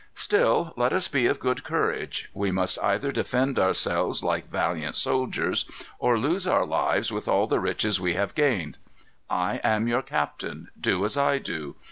Still, 0.15 0.73
let 0.75 0.93
us 0.93 1.07
be 1.07 1.27
of 1.27 1.39
good 1.39 1.63
courage. 1.63 2.31
We 2.33 2.49
must 2.51 2.79
either 2.83 3.11
defend 3.11 3.59
ourselves 3.59 4.23
like 4.23 4.49
valiant 4.49 4.95
soldiers, 4.95 5.69
or 5.99 6.17
lose 6.17 6.47
our 6.47 6.65
lives 6.65 7.11
with 7.11 7.27
all 7.27 7.45
the 7.45 7.59
riches 7.59 8.01
we 8.01 8.15
have 8.15 8.33
gained. 8.33 8.79
I 9.29 9.57
am 9.63 9.87
your 9.87 10.01
captain. 10.01 10.69
Do 10.79 11.05
as 11.05 11.17
I 11.17 11.37
do. 11.37 11.75